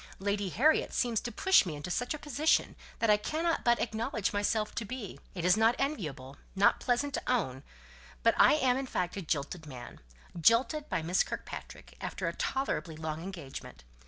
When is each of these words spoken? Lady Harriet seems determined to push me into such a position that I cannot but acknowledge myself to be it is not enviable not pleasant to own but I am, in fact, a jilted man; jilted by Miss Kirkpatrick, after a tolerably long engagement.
Lady 0.17 0.49
Harriet 0.49 0.93
seems 0.93 1.19
determined 1.19 1.25
to 1.37 1.43
push 1.43 1.63
me 1.67 1.75
into 1.75 1.91
such 1.91 2.15
a 2.15 2.17
position 2.17 2.75
that 2.97 3.11
I 3.11 3.17
cannot 3.17 3.63
but 3.63 3.79
acknowledge 3.79 4.33
myself 4.33 4.73
to 4.73 4.83
be 4.83 5.19
it 5.35 5.45
is 5.45 5.55
not 5.55 5.75
enviable 5.77 6.37
not 6.55 6.79
pleasant 6.79 7.13
to 7.13 7.31
own 7.31 7.61
but 8.23 8.33
I 8.35 8.55
am, 8.55 8.77
in 8.77 8.87
fact, 8.87 9.15
a 9.15 9.21
jilted 9.21 9.67
man; 9.67 9.99
jilted 10.35 10.89
by 10.89 11.03
Miss 11.03 11.21
Kirkpatrick, 11.21 11.97
after 12.01 12.27
a 12.27 12.33
tolerably 12.33 12.95
long 12.95 13.21
engagement. 13.21 13.83